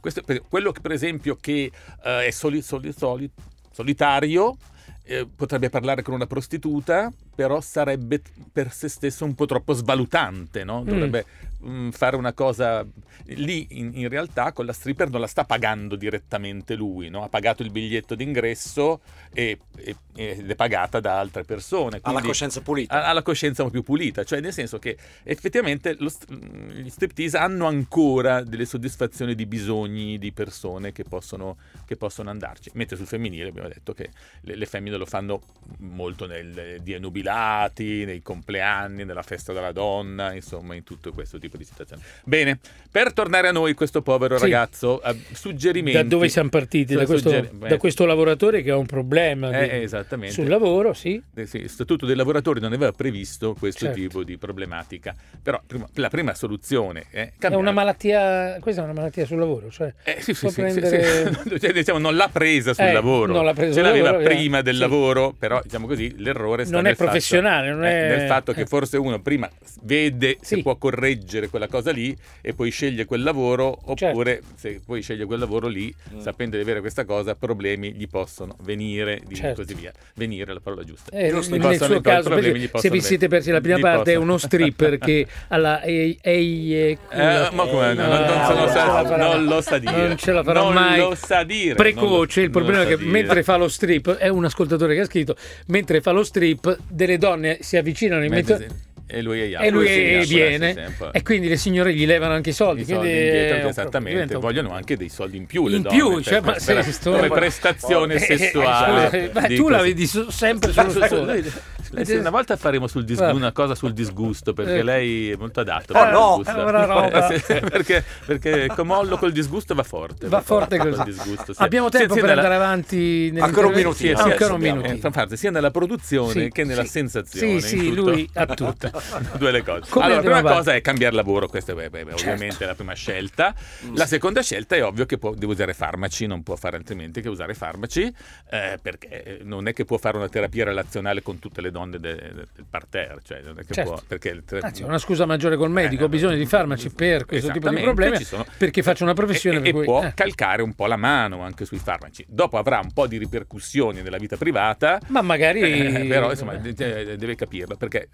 [0.00, 1.70] Questo, per- quello che per esempio che
[2.04, 3.30] eh, è soli- soli- soli-
[3.70, 4.56] solitario
[5.04, 10.64] eh, potrebbe parlare con una prostituta, però sarebbe per se stesso un po' troppo svalutante,
[10.64, 10.82] no?
[10.84, 11.24] Dovrebbe
[11.64, 12.86] mm, fare una cosa...
[13.28, 17.24] Lì in, in realtà con la stripper non la sta pagando direttamente lui, no?
[17.24, 19.00] ha pagato il biglietto d'ingresso
[19.32, 21.98] e, e- ed è pagata da altre persone.
[22.02, 22.94] Ha la coscienza pulita.
[22.94, 27.36] ha ha la coscienza più pulita, cioè nel senso che effettivamente lo st- gli striptease
[27.36, 33.06] hanno ancora delle soddisfazioni di bisogni di persone che possono, che possono andarci, mentre sul
[33.06, 34.10] femminile abbiamo detto che
[34.42, 35.40] le, le femmine lo fanno
[35.78, 36.94] molto nel di
[37.34, 42.02] giubilati, nei compleanni, nella festa della donna, insomma, in tutto questo tipo di situazioni.
[42.24, 42.58] Bene,
[42.90, 44.42] per tornare a noi, questo povero Sì.
[44.44, 45.92] ragazzo, eh, suggerimenti.
[46.00, 46.94] Da dove siamo partiti?
[46.94, 50.34] Da questo, suggeri- da questo lavoratore che ha un problema di- eh, esattamente.
[50.34, 51.20] sul lavoro, sì.
[51.34, 54.00] Eh sì, il Statuto dei lavoratori non aveva previsto questo Certo.
[54.00, 55.14] tipo di problematica.
[55.42, 57.56] Però prima- la prima soluzione è È cambiare.
[57.56, 61.32] una malattia, questa è una malattia sul lavoro, cioè Eh, sì, sì, sì, prendere-.
[61.64, 64.34] Cioè, diciamo, non l'ha presa sul Eh, lavoro, non l'ha presa ce l'aveva lavoro, eh.
[64.34, 67.88] prima del lavoro, però diciamo così l'errore sta Non è nel fatto- professionale, non eh,
[67.90, 68.66] è- nel fatto che eh.
[68.66, 69.48] forse uno prima
[69.82, 70.62] vede se Sì.
[70.62, 74.06] può correggere quella cosa lì e poi sceglie quel lavoro, Certo.
[74.06, 76.20] oppure se poi sceglie quel lavoro lì, Mm.
[76.20, 79.62] sapendo di avere questa cosa, problemi gli possono venire, di Certo.
[79.62, 79.92] così via.
[80.14, 81.10] Venire è la parola giusta.
[81.16, 84.38] Eh, Giusto, nel suo caso, problemi se vi siete persi la prima parte, è uno
[84.38, 87.94] stripper che alla ei- Eh, ma come?
[87.94, 90.06] No, non, lo non sa, non lo dire.
[90.08, 90.98] non ce la farà Non mai.
[91.00, 91.74] lo sa dire.
[91.74, 93.10] Precoce, il problema è che dire.
[93.10, 97.18] mentre fa lo strip, è un ascoltatore che ha scritto, mentre fa lo strip, delle
[97.18, 98.74] donne si avvicinano in Mezzo- mezzo
[99.06, 100.72] e lui è e lui Jacopo, viene.
[100.96, 104.38] sì, e quindi le signore gli levano anche i soldi, I soldi indietro, esattamente, diventa
[104.38, 107.10] vogliono anche dei soldi in più le In donne, più, cioè, ma per- per- sto-
[107.12, 109.10] come prestazione Eh, eh, sessuale.
[109.24, 109.88] eh, ma di tu la così.
[109.90, 111.50] vedi so- sempre sullo su- su-
[111.94, 113.32] lei- sì, una volta faremo sul dis- Va.
[113.32, 114.82] una cosa sul disgusto perché Eh.
[114.82, 116.36] lei è molto adatto Oh, no!
[116.38, 116.60] disgusto.
[116.60, 117.28] È una roba.
[117.34, 121.04] Eh, sì, perché, perché Comollo col disgusto va forte Va forte col così.
[121.04, 121.62] disgusto, sì.
[121.62, 123.76] Abbiamo tempo sia per nella- andare avanti Ancora un nell'intervento?
[123.78, 124.94] minutino, Ah, sì, ancora un minutino.
[124.94, 126.88] Eh, fa parte sia nella produzione Sì, che nella sì.
[126.88, 127.60] sensazione.
[127.60, 128.00] Sì, sì, tutto.
[128.10, 128.90] lui ha tutto.
[129.38, 129.90] Due le cose.
[129.90, 132.94] Come allora, la prima cosa è cambiare lavoro, questa è beh, beh, ovviamente la prima
[132.94, 133.54] scelta.
[133.94, 137.28] La seconda scelta è ovvio che può, deve usare farmaci, non può fare altrimenti che
[137.28, 138.12] usare farmaci,
[138.50, 141.98] eh, perché non è che può fare una terapia relazionale con tutte le donne de-
[142.00, 143.82] de- del parterre, cioè Certo.
[143.90, 147.24] può, perché ter- Anzi, una scusa maggiore col medico, ho Eh, bisogno di farmaci per
[147.26, 149.84] questo tipo di problemi, sono- perché faccio una professione e, per e cui...
[149.84, 150.12] può eh.
[150.14, 152.24] calcare un po' la mano anche sui farmaci.
[152.28, 155.60] Dopo avrà un po' di ripercussioni nella vita privata, Ma magari...
[156.02, 158.08] eh, però insomma de- de- deve capirlo perché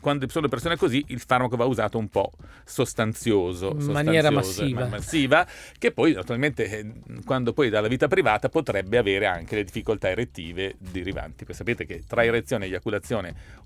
[0.00, 2.30] quando sono persone così il farmaco va usato un po'
[2.64, 4.80] sostanzioso, In maniera massiva.
[4.84, 5.46] ma- massiva,
[5.78, 6.92] che poi naturalmente eh,
[7.24, 11.44] quando poi dalla vita privata potrebbe avere anche le difficoltà erettive derivanti.
[11.44, 12.87] Poi sapete che tra erezione e eiaculazione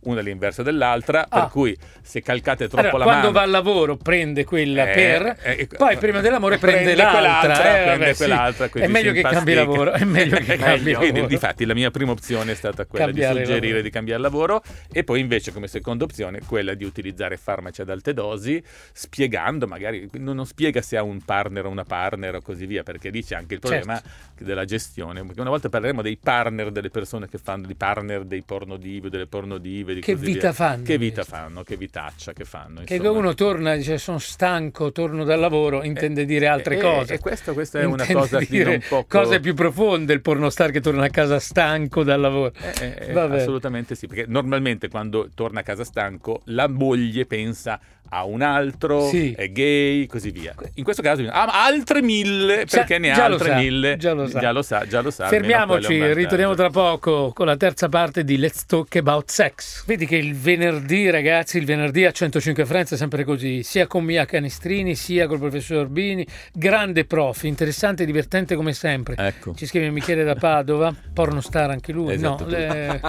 [0.05, 1.43] una è l'inversa dell'altra, Ah.
[1.43, 4.95] per cui se calcate troppo Allora, la quando mano va al lavoro prende quella eh,
[4.95, 7.13] per, eh, poi prima dell'amore prende, l'altra.
[7.21, 8.17] quell'altra, eh, prende vabbè, sì.
[8.25, 9.93] quell'altra, È quindi meglio che cambi lavoro.
[9.93, 11.27] È meglio che cambi lavoro.
[11.27, 13.83] difatti, la mia prima opzione è stata quella Cambiare di suggerire lavoro.
[13.83, 18.13] di cambiare lavoro e poi invece come seconda opzione quella di utilizzare farmaci ad alte
[18.13, 18.61] dosi,
[18.93, 22.83] spiegando magari, non, non spiega se ha un partner o una partner o così via,
[22.83, 24.45] perché lì c'è anche il problema Certo.
[24.45, 28.43] della gestione, perché una volta parleremo dei partner delle persone che fanno, di partner dei
[28.43, 30.53] pornodivi delle pornodive, di Che vita via.
[30.53, 31.33] fanno Che vita questi?
[31.33, 32.81] fanno, che vitaccia che fanno.
[32.83, 33.19] Che insomma.
[33.19, 37.15] uno torna e dice sono stanco, torno dal lavoro, intende dire altre Eh, cose.
[37.15, 39.19] E questo, questa è una Intende cosa di dire non poco...
[39.19, 42.53] cose più profonde il pornostar che torna a casa stanco dal lavoro.
[42.81, 47.79] Eh, eh, assolutamente sì, perché normalmente quando torna a casa stanco la moglie pensa
[48.15, 49.33] a un altro, Sì.
[49.35, 50.55] è gay, così via.
[50.75, 53.97] In questo caso ah, altre mille, Già- perché ne ha altre sa, mille.
[53.97, 54.39] già lo sa.
[54.39, 58.37] Già lo sa, già lo sa, Fermiamoci, ritorniamo tra poco con la terza parte di
[58.37, 59.87] Let's Talk About Sex.
[59.87, 64.05] Vedi che il venerdì, ragazzi, il venerdì a 105 Friends è sempre così, sia con
[64.05, 69.15] Mia Canestrini, sia col professor Orbini, grande prof, interessante e divertente come sempre.
[69.17, 69.55] Ecco.
[69.55, 72.13] Ci scrive Michele da Padova, pornostar anche lui.
[72.13, 72.55] Esatto, no, tu.
[72.55, 73.01] le-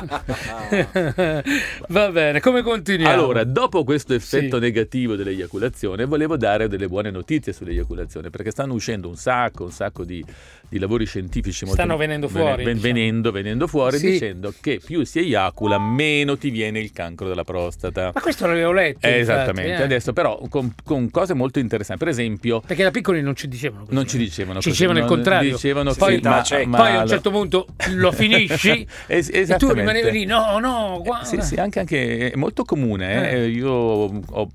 [1.90, 3.12] Va bene, come continuiamo?
[3.14, 4.62] Allora, dopo questo effetto Sì.
[4.62, 10.04] negativo dell'eiaculazione, volevo dare delle buone notizie sull'eiaculazione, perché stanno uscendo un sacco, un sacco
[10.04, 10.24] di,
[10.70, 11.66] di lavori scientifici.
[11.66, 12.94] molto- Stanno venendo fuori, ven- diciamo.
[12.94, 14.12] venendo, venendo fuori, Sì.
[14.12, 18.12] dicendo che più si eiacula, meno ti viene il cancro della prostata.
[18.14, 19.06] Ma questo l'avevo letto.
[19.08, 19.84] Eh, infatti, esattamente, eh.
[19.84, 23.84] adesso però con, con cose molto interessanti, per esempio, Perché da piccoli non ci dicevano
[23.86, 23.96] così.
[23.96, 25.52] non ci dicevano Ci così, dicevano il contrario.
[25.52, 29.46] Dicevano Poi- che ma- Poi ma- Poi a un certo punto lo finisci Es- e
[29.58, 31.26] tu rimanevi lì, no, no, Eh, guarda.
[31.26, 33.32] Sì, sì, anche, anche- è molto comune.
[33.32, 33.38] eh.
[33.44, 33.48] Eh.
[33.48, 34.50] Io ho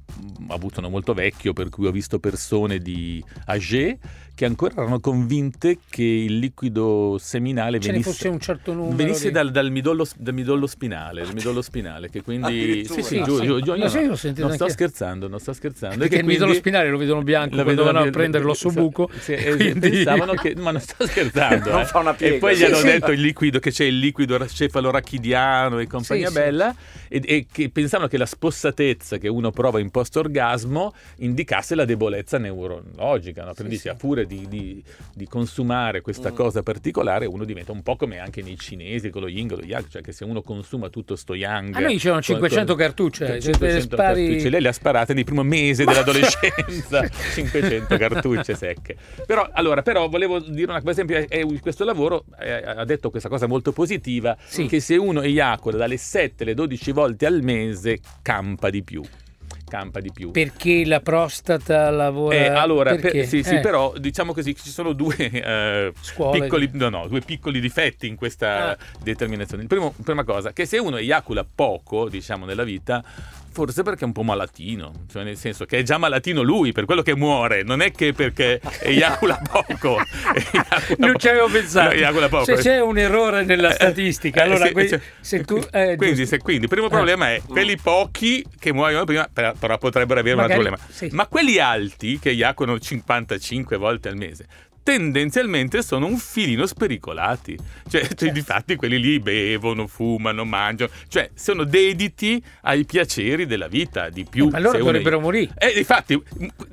[0.49, 3.99] avuto molto vecchio, per cui ho visto persone di Agé
[4.39, 8.95] che ancora erano convinte che il liquido seminale venisse, fosse un certo numero.
[8.95, 13.21] venisse di- dal, dal midollo, dal midollo spinale, dal midollo spinale, che quindi sì, sì,
[13.25, 15.97] giù, giù, giù, Lo no- non sto scherzando, non sto scherzando.
[15.97, 18.45] E Perché che il midollo spinale lo vedono bianco la quando vedono vanno a prendere
[18.45, 19.11] l'osso buco.
[19.19, 21.85] sì, quindi- pensavano che ma non sto scherzando Non eh.
[21.87, 22.37] fa una piega.
[22.37, 26.29] e poi gli Sì, hanno detto il liquido che c'è il liquido cefalorachidiano e compagnia
[26.29, 26.39] Sì, sì.
[26.41, 26.75] bella
[27.09, 31.85] e, e che pensavano che la spossatezza che uno prova in post orgasmo indicasse la
[31.85, 33.45] debolezza neurologica.
[33.45, 33.55] No?
[33.55, 33.99] Quindi Sì, se a sì.
[33.99, 36.35] furia di, di- di consumare questa Mm.
[36.37, 39.89] cosa particolare uno diventa un po' come anche nei cinesi con lo yin lo yang,
[39.89, 41.75] cioè che se uno consuma tutto sto yang...
[41.75, 44.49] A noi dicevano con- 500 con- cartucce, con se te le 500 spari- cartucce.
[44.51, 48.97] Lei le ha sparate nel primo mese dell'adolescenza, 500 cartucce secche.
[49.27, 53.11] Però, allora, però volevo dire una cosa, per esempio, è- questo lavoro eh, ha detto
[53.11, 54.67] questa cosa molto positiva, Sì.
[54.67, 59.03] che se uno eiacula dalle 7 alle 12 volte al mese campa di più.
[59.69, 60.31] Campa di più.
[60.31, 62.35] Perché la prostata lavora...
[62.35, 65.93] Eh, allora, per- sì, sì, Eh, però diciamo così, ci sono due, eh,
[66.33, 68.77] piccoli, no, no, due piccoli difetti in questa Ah.
[69.03, 69.63] determinazione.
[69.63, 73.05] Il primo, prima cosa, che se uno eiacula poco, diciamo, nella vita,
[73.51, 76.85] forse perché è un po' malatino, cioè nel senso che è già malatino lui, per
[76.85, 79.99] quello che muore, non è che perché eiacula poco.
[79.99, 81.89] eiacula Non ci avevo pensato.
[81.89, 82.45] No, eiacula poco.
[82.45, 85.61] Se c'è un errore nella Eh, statistica, eh, allora sì, que- cioè, se tu...
[85.73, 86.91] eh, quindi, se- quindi il primo Eh.
[86.91, 91.09] problema è quelli pochi che muoiono prima, per- però potrebbero avere Magari- un altro problema.
[91.11, 91.15] sì.
[91.17, 94.47] Ma quelli alti che eiaculano 55 volte al mese
[94.89, 97.55] tendenzialmente sono un filino spericolati.
[97.89, 98.29] Cioè, cioè, Certo.
[98.31, 104.47] difatti quelli lì bevono, fumano, mangiano, cioè sono dediti ai piaceri della vita di più.
[104.47, 105.53] Eh, ma loro dovrebbero morire.
[105.59, 106.19] Eh, infatti,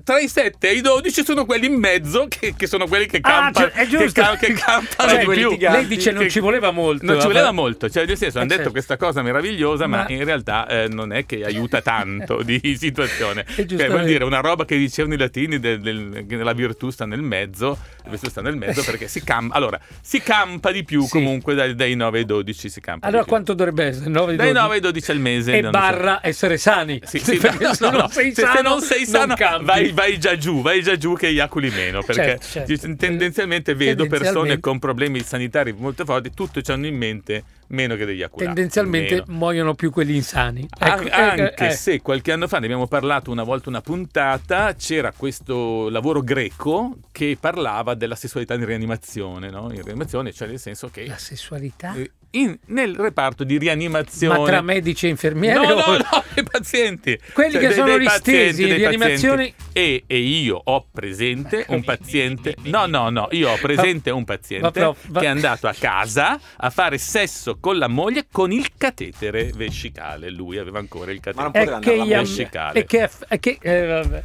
[0.05, 3.17] tra i 7 e i 12 sono quelli in mezzo che, che sono quelli che
[3.21, 4.21] Ah, campano, cioè, è che, giusto.
[4.21, 5.57] ca- che campano Cioè, di più.
[5.59, 7.05] Lei dice non Che- ci voleva molto.
[7.05, 8.71] non ci voleva molto, cioè nel senso, Eh, hanno detto certo.
[8.71, 13.45] questa cosa meravigliosa, ma, Ma- in realtà eh, non è che aiuta tanto di situazione.
[13.57, 16.89] E Cioè, vuol dire una roba che dicevano i latini del, del- che la virtù
[16.91, 17.77] sta nel mezzo,
[18.09, 21.09] virtù sta nel mezzo perché si campa, allora, si campa di più Sì.
[21.09, 24.09] comunque dai, dai 9 ai 12 si campa Allora quanto dovrebbe essere?
[24.09, 25.53] 9, Dai 9 ai 12 al mese.
[25.57, 26.99] E non- barra essere sani.
[27.03, 28.07] Sì, sì, Perché no, se no, non no.
[28.09, 29.65] sei Se- sano, se non sei sano, campi.
[29.65, 32.01] vai, vai già giù, vai già giù che eiaculi meno.
[32.03, 32.95] Perché Certo, certo.
[32.97, 38.05] tendenzialmente vedo persone Tendenzialmente- con problemi sanitari molto forti, tutti hanno in mente meno che
[38.05, 38.45] degli eiaculati.
[38.45, 39.25] Tendenzialmente Meno.
[39.27, 40.67] muoiono più quelli insani.
[40.79, 43.81] An- Ecco, eh, anche eh, se qualche anno fa ne abbiamo parlato una volta una
[43.81, 49.71] puntata, c'era questo lavoro greco che parlava della sessualità in rianimazione, no?
[49.71, 51.93] In rianimazione, cioè nel senso che La sessualità?
[51.95, 55.65] eh, in- nel reparto di rianimazione Ma tra medici e infermieri?
[55.65, 57.17] No, o- no, no, i pazienti.
[57.33, 59.63] Quelli che dei- sono dei ristesi rianimazioni- pazienti.
[59.73, 62.55] E, e io ho presente un paziente.
[62.63, 65.73] No, no, no, io ho presente un paziente Va, prof, va- che è andato a
[65.77, 70.29] casa a fare sesso con la moglie con il catetere vescicale.
[70.29, 71.77] Lui aveva ancora il Ma non catetere.
[71.77, 72.79] E che, vescicale.
[72.79, 74.23] e che, e che- eh, vabbè.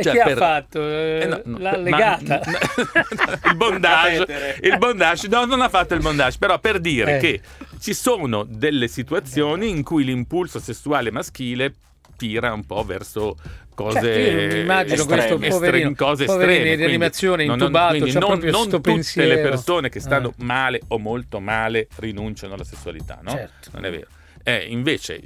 [0.00, 0.80] E Cioè, che per- ha fatto?
[0.80, 2.40] Eh, no, no, L'ha ma- legata?
[3.50, 7.18] il bondage, il bondage, no, non ha fatto il bondage, però per dire Eh.
[7.18, 7.40] che
[7.80, 11.74] ci sono delle situazioni in cui l'impulso sessuale maschile
[12.16, 13.36] tira un po' verso
[13.74, 17.98] cose io mi immagino estreme, questo poverino, cose poverino estreme, in quindi rianimazione, non- intubato,
[17.98, 19.40] non, proprio non sto tutte le pensiero.
[19.50, 20.44] persone che stanno Eh.
[20.44, 23.30] male o molto male rinunciano alla sessualità, no?
[23.30, 23.70] Certo.
[23.72, 24.06] Non è vero.
[24.48, 25.20] Eh, invece,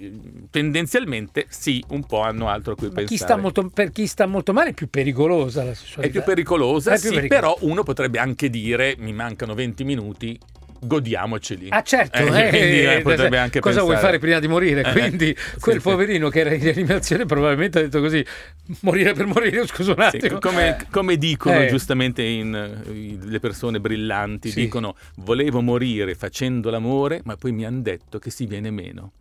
[0.50, 3.16] tendenzialmente sì, un po' hanno altro a cui Ma pensare.
[3.16, 6.08] chi sta molto, per chi sta molto male è più pericolosa la sessualità.
[6.08, 7.54] È più pericolosa, È più sì, pericolosa.
[7.56, 10.36] però uno potrebbe anche dire mi mancano 20 minuti,
[10.84, 11.68] godiamoceli.
[11.70, 14.06] Ah certo, Eh, eh, quindi, eh, eh, potrebbe anche cosa vuoi pensare.
[14.06, 14.82] fare prima di morire?
[14.82, 15.88] Eh, Quindi eh, quel sì, sì.
[15.88, 18.24] poverino che era in rianimazione probabilmente ha detto così,
[18.80, 20.38] morire per morire, scusa un Sì, attimo.
[20.40, 24.60] come, come dicono giustamente in, eh, i- le persone brillanti, Sì.
[24.62, 29.12] dicono volevo morire facendo l'amore, ma poi mi hanno detto che si viene meno.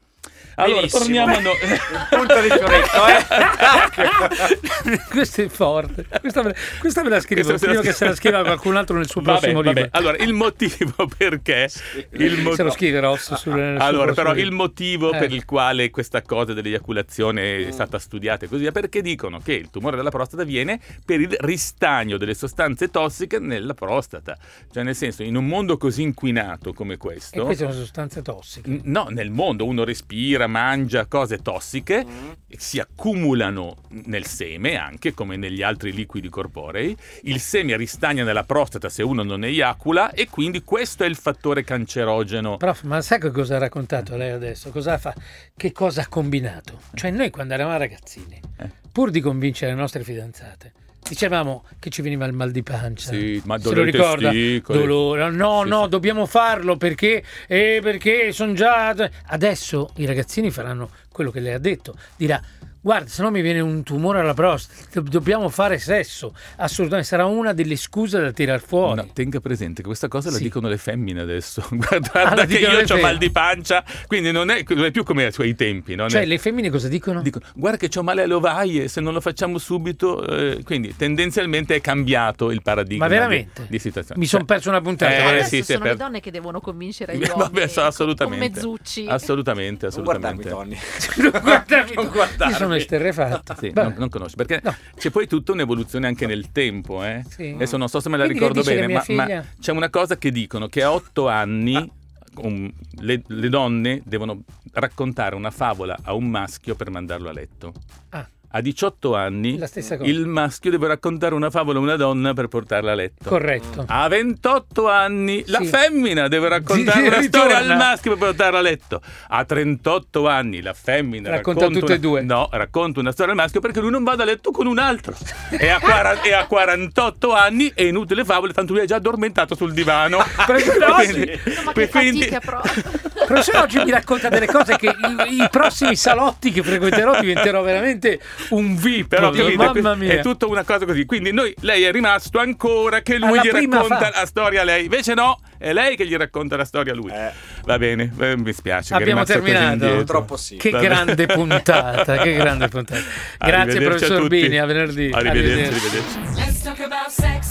[0.56, 1.00] Allora, Benissimo.
[1.04, 1.56] torniamo a noi.
[2.12, 5.00] Punto di fioretto, eh?
[5.10, 6.06] Questo è forte.
[6.20, 7.98] Questa me, questa me la scrivo Questa prima che scrivo.
[7.98, 9.82] se la scriva qualcun altro nel suo Vabbè, prossimo vabbè.
[9.82, 9.98] libro.
[9.98, 11.70] Allora, il motivo perché
[12.12, 14.46] il mo- Se lo scrive Ross sul, nel suo Allora, però libro.
[14.48, 15.18] il motivo Eh.
[15.20, 19.54] per il quale questa cosa dell'eiaculazione è stata studiata e così via, perché dicono che
[19.54, 24.38] il tumore della prostata viene per il ristagno delle sostanze tossiche nella prostata.
[24.72, 28.80] Cioè, nel senso, in un mondo così inquinato come E questo, queste sono sostanze tossiche.
[28.84, 30.10] no, nel mondo uno respira,
[30.48, 32.06] mangia cose tossiche,
[32.50, 38.90] si accumulano nel seme anche, come negli altri liquidi corporei, il seme ristagna nella prostata
[38.90, 42.58] se uno non eiacula e quindi questo è il fattore cancerogeno.
[42.58, 44.70] Prof, ma sai che cosa ha raccontato lei adesso?
[44.72, 45.14] Cosa fa?
[45.56, 46.80] Che cosa ha combinato?
[46.94, 48.70] Cioè noi quando eravamo ragazzini, Eh.
[48.92, 50.74] pur di convincere le nostre fidanzate,
[51.08, 53.12] dicevamo che ci veniva il mal di pancia.
[53.12, 54.30] Sì, ma Se lo dolore ricorda?
[54.30, 54.80] testicoli.
[54.80, 55.30] Dolore.
[55.32, 55.90] No, Sì, no, sì.
[55.90, 58.96] dobbiamo farlo perché, eh, perché sono già...
[59.28, 61.96] Adesso i ragazzini faranno quello che lei ha detto.
[62.16, 62.42] Dirà,
[62.82, 66.34] guarda, se no mi viene un tumore alla prostata, do- dobbiamo fare sesso.
[66.58, 68.96] Assolutamente, sarà una delle scuse da tirar fuori.
[69.02, 70.44] No, tenga presente che questa cosa la Sì.
[70.44, 71.66] dicono le femmine adesso.
[71.72, 72.10] Guarda,
[72.42, 75.32] Ah, che io ho mal di pancia, quindi non è, non è più come ai
[75.32, 75.96] suoi tempi.
[75.96, 77.22] non Cioè, è- le femmine cosa dicono?
[77.22, 80.26] Dicono, guarda che ho male alle ovaie, se non lo facciamo subito.
[80.26, 83.62] eh, quindi tendenzialmente è cambiato il paradigma Ma veramente?
[83.64, 84.20] di, di situazione.
[84.20, 85.12] Mi son Cioè, perso una puntata.
[85.14, 88.60] Eh, adesso sì, sono per- le donne che devono convincere gli Vabbè, uomini so- assolutamente.
[88.60, 89.06] con mezzucci.
[89.08, 90.80] Assolutamente, Non guardarmi, assolutamente.
[91.16, 91.32] Tony.
[91.32, 92.54] non guardarmi, Non guardarmi.
[92.72, 93.56] Sono esterrefatto.
[93.58, 94.76] Sì, non, non conosci perché No.
[94.96, 97.04] c'è poi tutta un'evoluzione anche nel tempo.
[97.04, 97.24] Eh?
[97.28, 97.52] Sì.
[97.54, 100.32] Adesso non so se me la Quindi ricordo bene, ma, ma c'è una cosa che
[100.32, 101.92] dicono che a otto anni
[102.38, 107.74] um, le, le donne devono raccontare una favola a un maschio per mandarlo a letto.
[108.10, 109.70] Ah, A 18 anni la
[110.02, 113.30] il maschio deve raccontare una favola a una donna per portarla a letto.
[113.30, 113.86] Corretto.
[113.88, 115.68] A 28 anni la Sì.
[115.68, 119.02] femmina deve raccontare Sì, una storia al maschio per portarla a letto.
[119.30, 122.22] A 38 anni la femmina Racconta racconta, tutte una- e due.
[122.24, 125.16] No, racconta una storia al maschio perché lui non vada a letto con un altro.
[125.50, 129.56] E a, quara- e a 48 anni è inutile favole, tanto lui è già addormentato
[129.56, 130.18] sul divano.
[130.46, 132.84] Quindi- No, ma che quindi- fatica proprio.
[133.32, 138.20] Professore oggi mi racconta delle cose che i, i prossimi salotti che frequenterò diventerò veramente
[138.50, 139.08] un VIP.
[139.08, 140.14] Però capite, mamma mia.
[140.14, 141.06] è tutta una cosa così.
[141.06, 144.64] Quindi noi, lei è rimasto ancora che lui Alla gli racconta fa- la storia a
[144.64, 144.84] lei.
[144.86, 147.12] Invece no, è lei che gli racconta la storia a lui.
[147.12, 147.32] Eh.
[147.64, 148.94] Va bene, eh, mi spiace.
[148.94, 149.88] Abbiamo terminato.
[149.96, 150.58] Purtroppo sì.
[150.58, 150.84] Che Vabbè.
[150.84, 153.02] grande puntata, che grande puntata.
[153.38, 154.28] Grazie professor.
[154.28, 155.10] Bini, a venerdì.
[155.14, 156.18] Arrivederci, Arrivederci.
[156.18, 157.51] arrivederci.